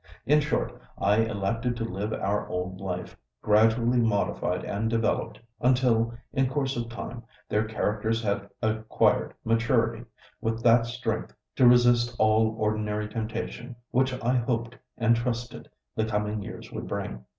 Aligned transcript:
In 0.25 0.39
short, 0.39 0.81
I 0.97 1.17
elected 1.17 1.77
to 1.77 1.83
live 1.83 2.11
our 2.11 2.47
old 2.47 2.79
life, 2.81 3.15
gradually 3.43 3.99
modified 3.99 4.63
and 4.65 4.89
developed, 4.89 5.39
until, 5.59 6.15
in 6.33 6.49
course 6.49 6.75
of 6.75 6.89
time, 6.89 7.21
their 7.47 7.65
characters 7.65 8.23
had 8.23 8.49
acquired 8.63 9.35
maturity, 9.45 10.05
with 10.41 10.63
that 10.63 10.87
strength 10.87 11.35
to 11.57 11.67
resist 11.67 12.15
all 12.17 12.55
ordinary 12.57 13.07
temptation 13.09 13.75
which 13.91 14.11
I 14.23 14.37
hoped 14.37 14.75
and 14.97 15.15
trusted 15.15 15.69
the 15.95 16.05
coming 16.05 16.41
years 16.41 16.71
would 16.71 16.87
bring. 16.87 17.23